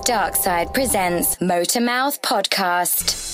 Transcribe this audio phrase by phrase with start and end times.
[0.00, 3.29] Dark Side presents Motormouth Podcast.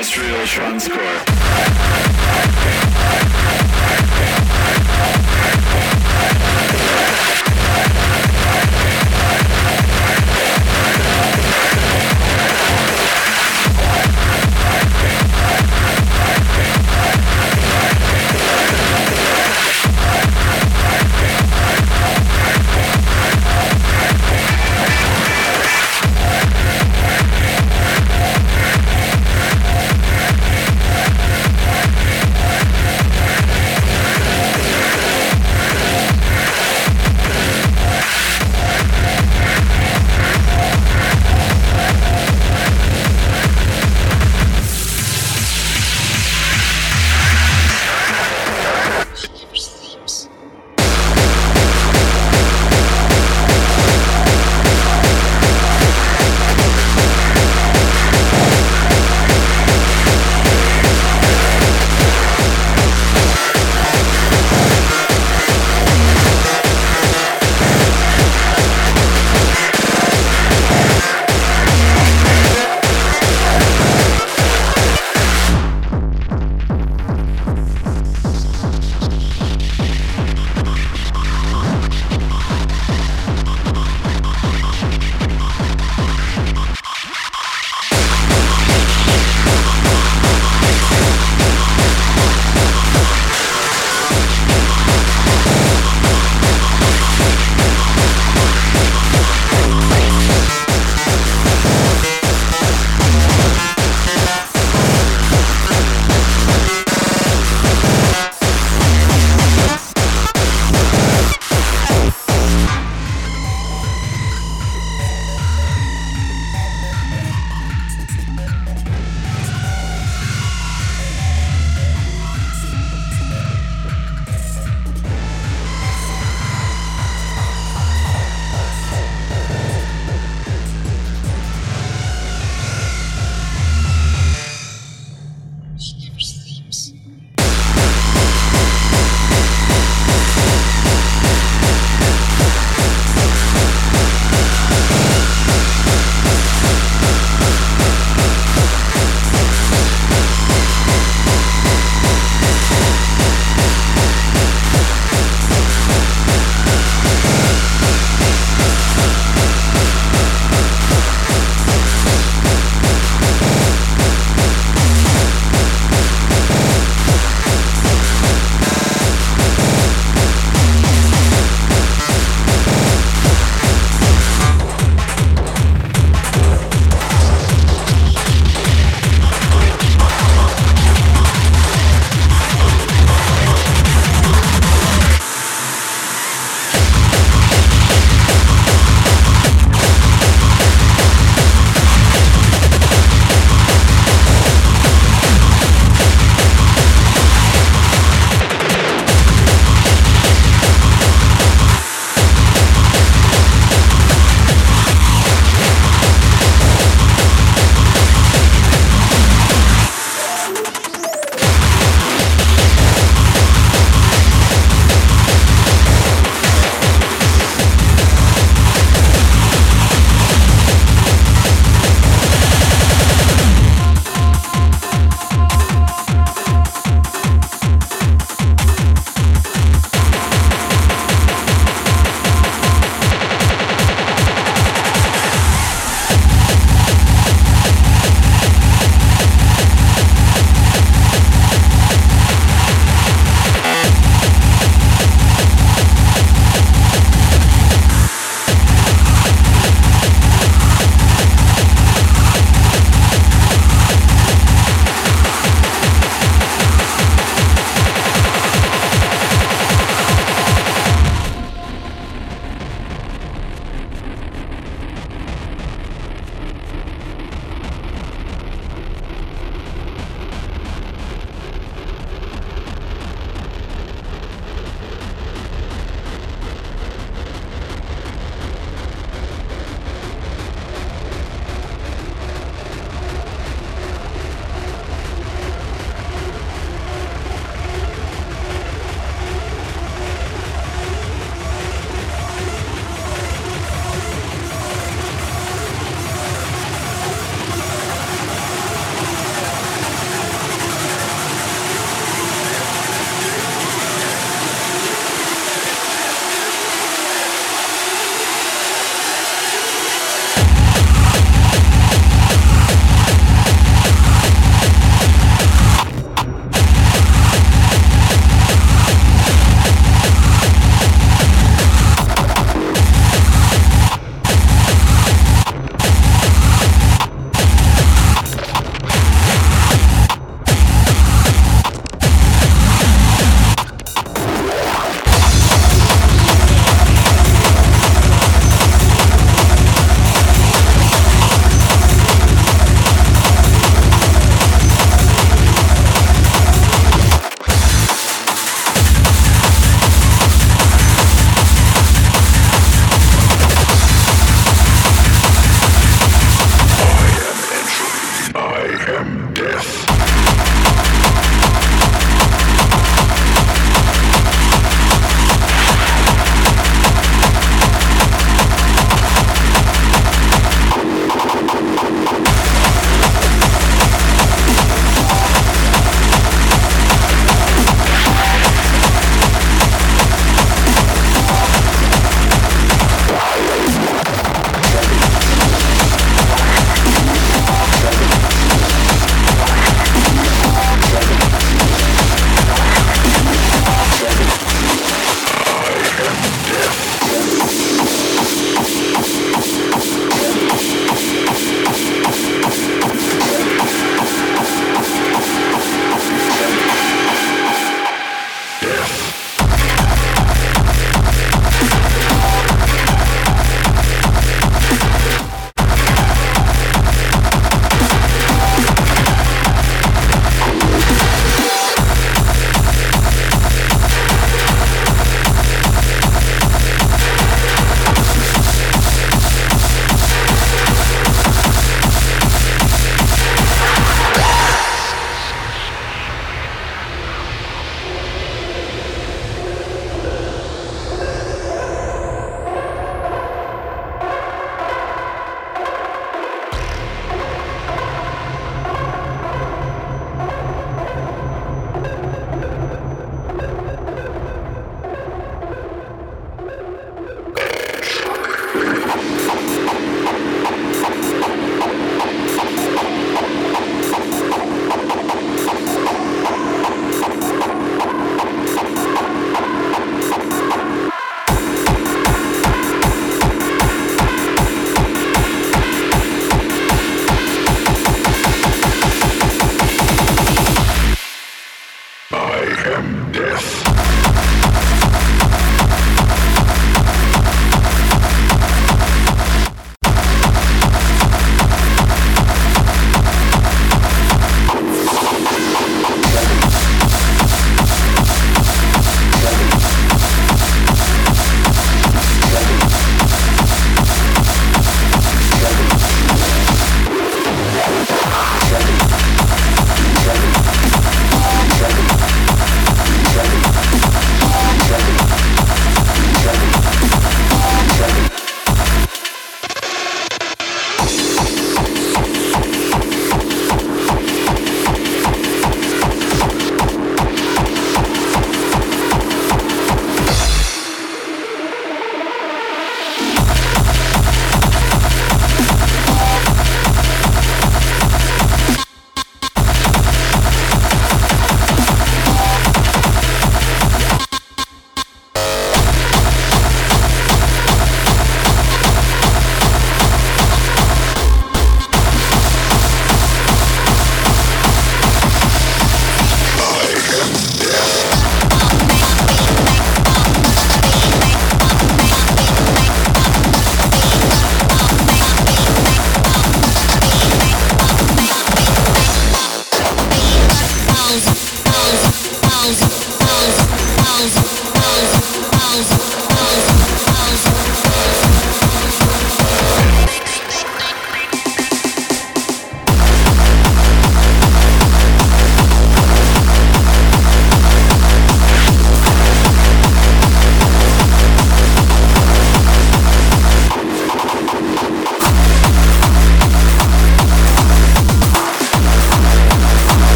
[0.00, 0.88] industrial trance.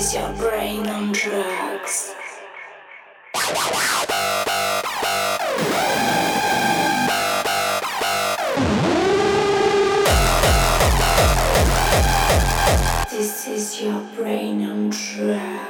[0.00, 2.14] is your brain on drugs?
[13.10, 15.69] This is your brain on drugs.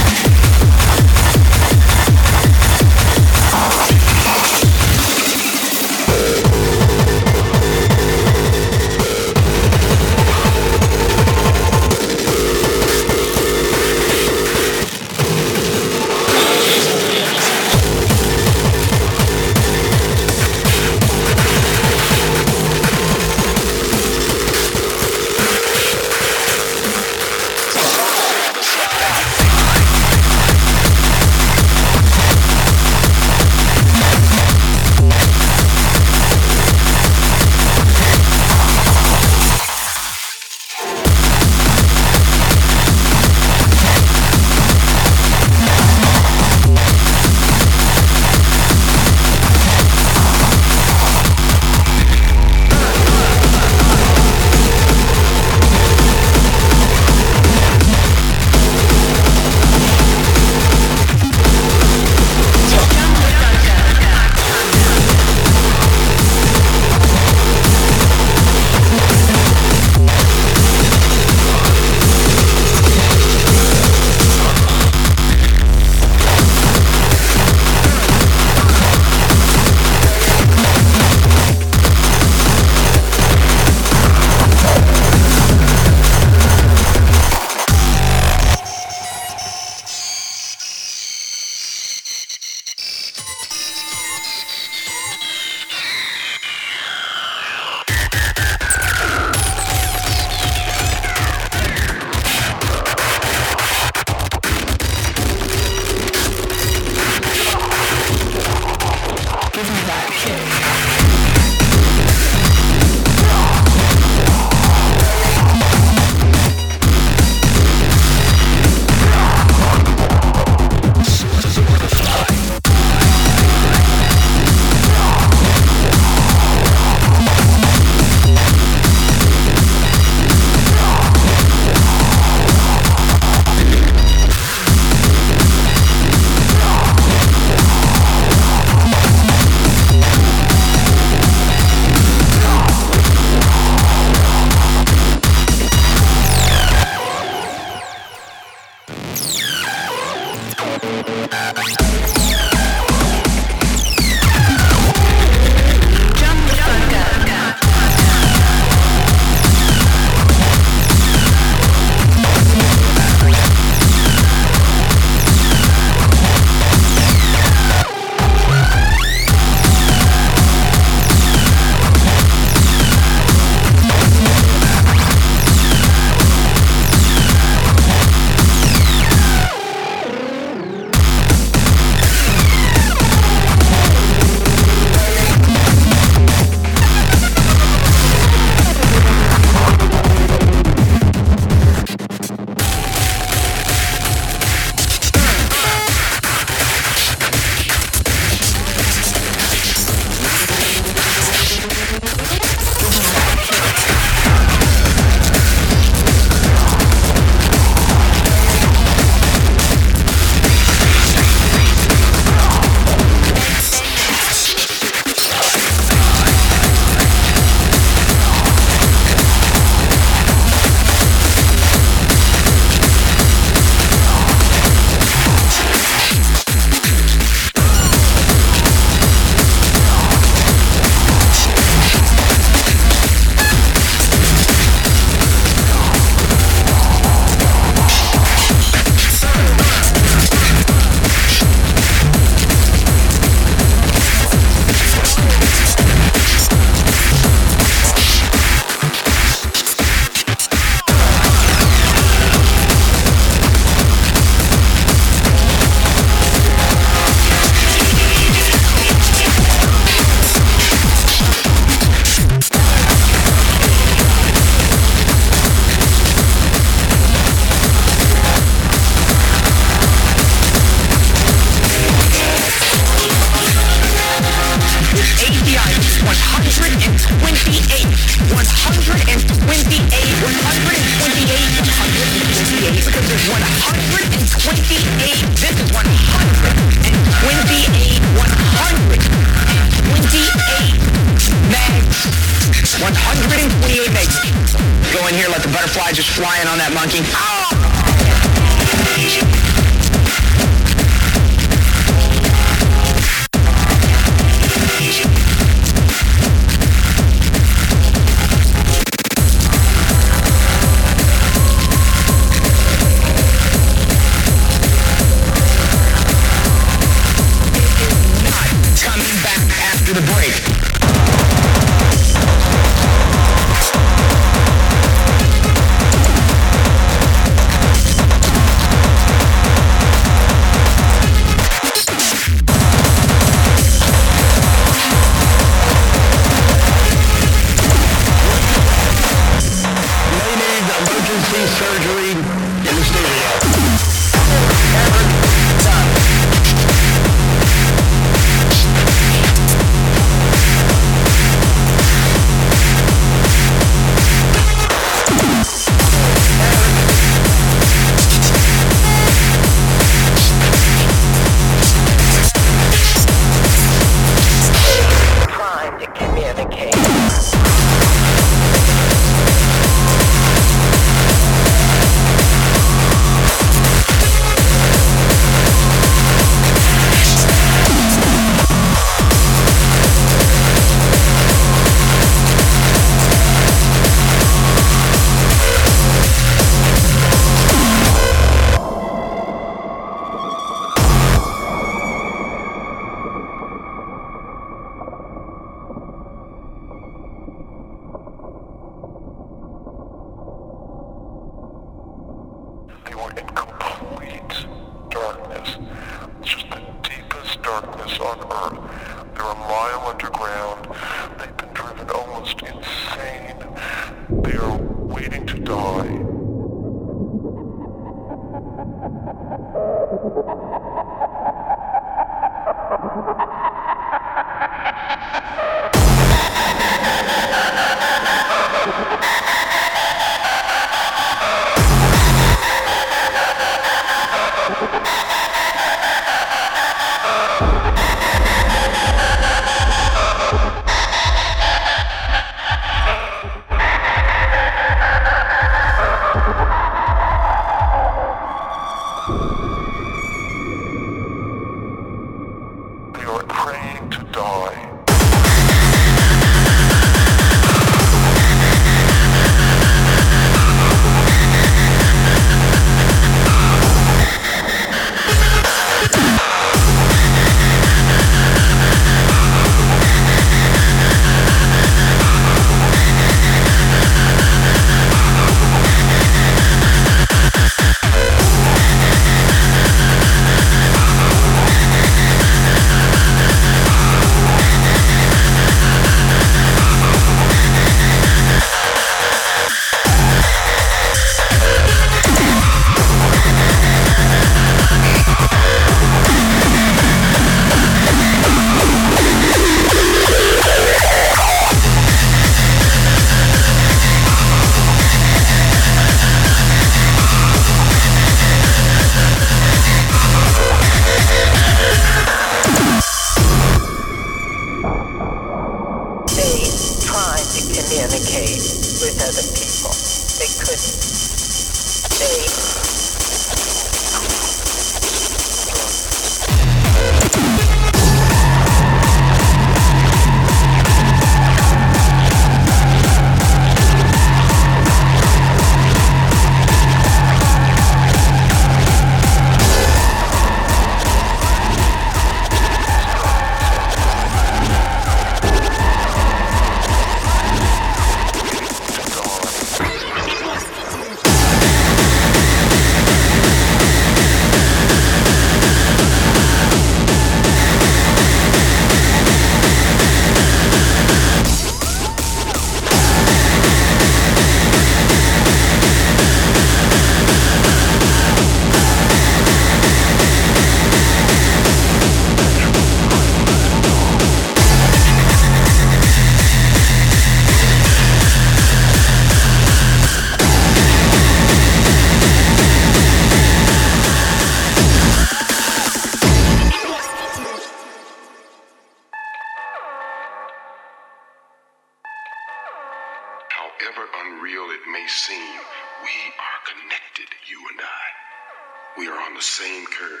[593.62, 595.36] however unreal it may seem,
[595.82, 598.80] we are connected, you and I.
[598.80, 600.00] We are on the same curve,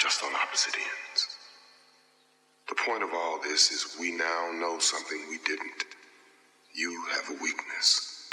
[0.00, 1.36] just on opposite ends.
[2.68, 5.84] The point of all this is we now know something we didn't.
[6.74, 8.28] You have a weakness.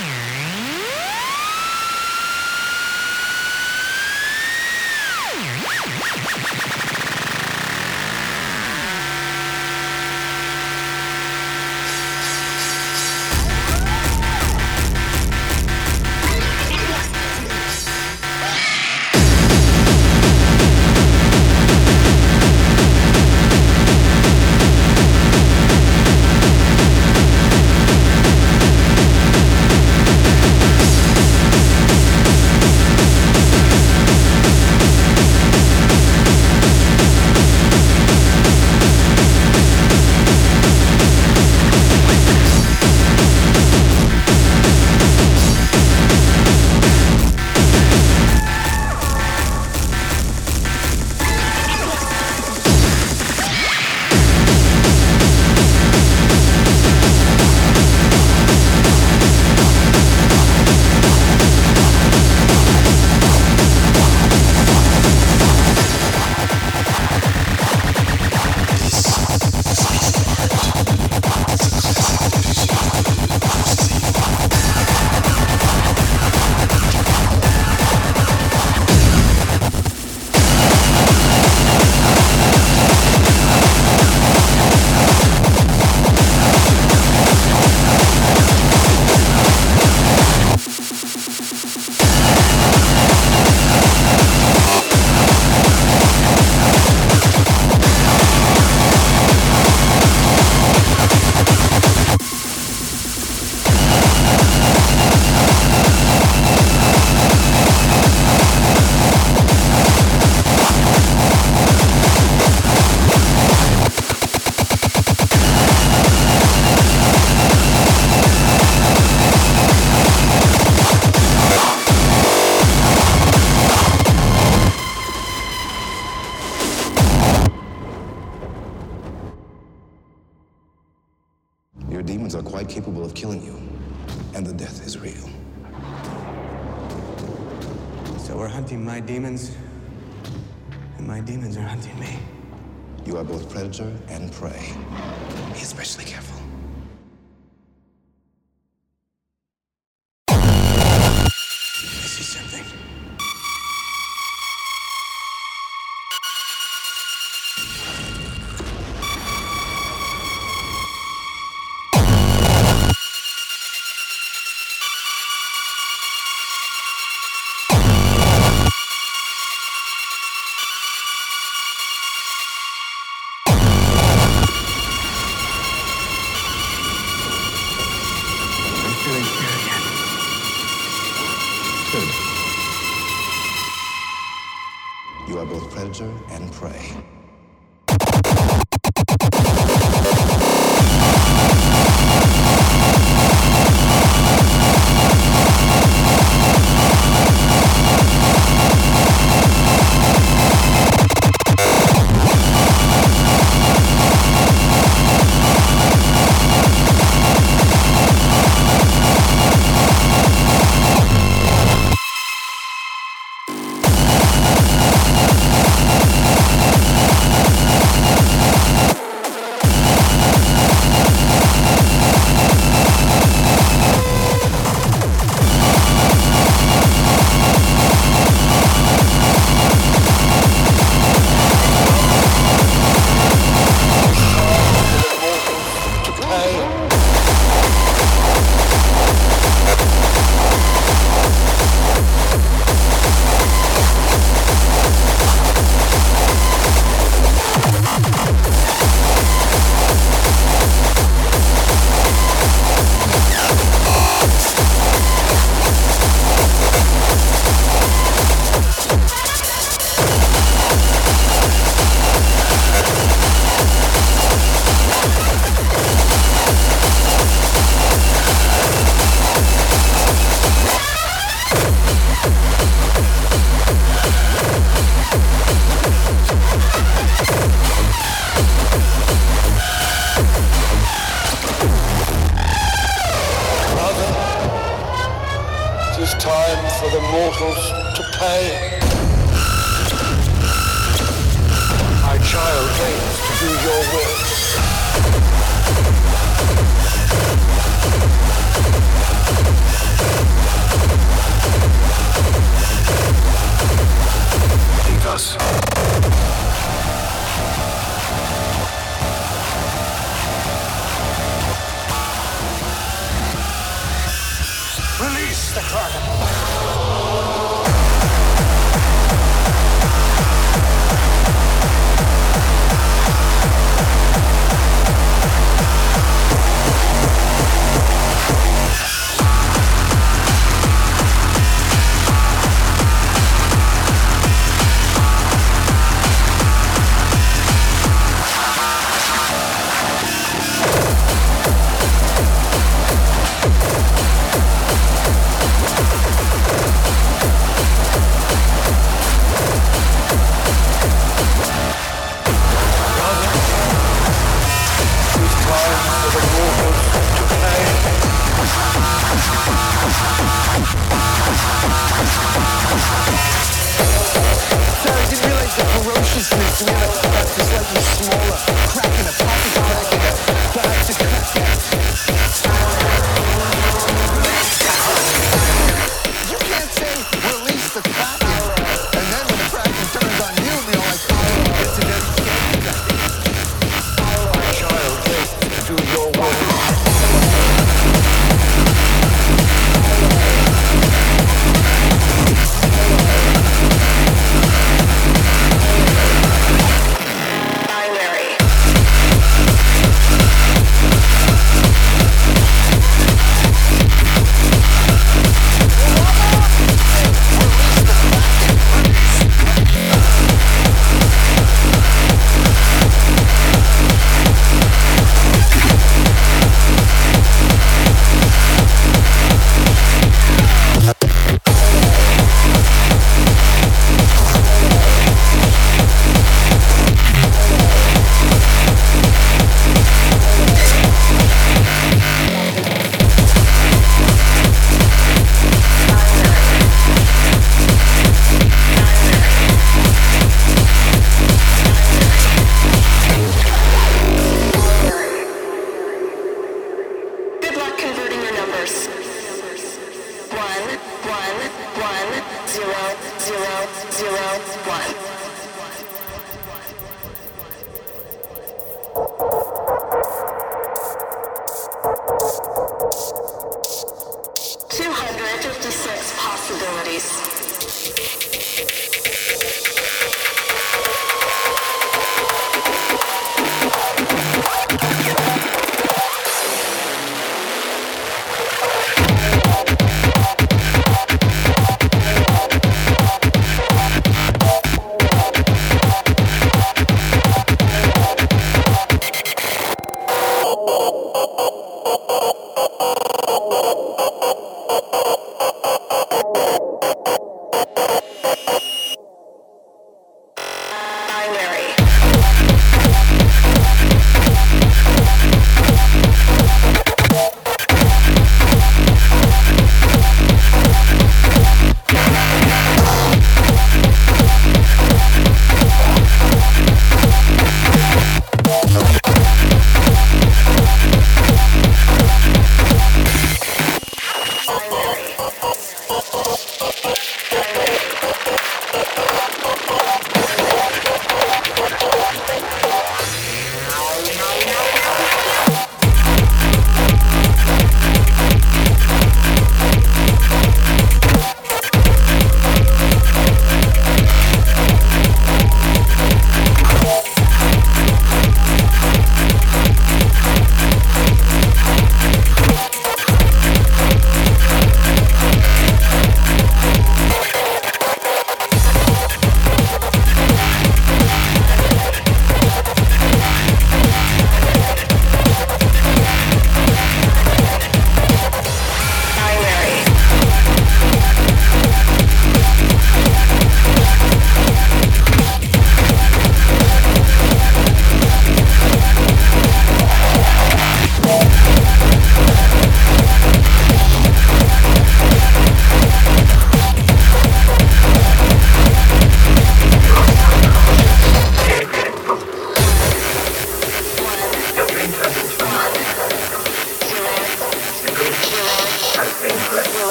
[0.00, 0.27] Yeah.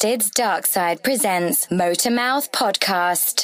[0.00, 3.36] Twisted's Dark Side presents Motormouth Podcast.